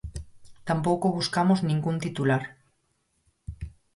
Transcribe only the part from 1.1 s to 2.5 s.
buscamos ningún titular.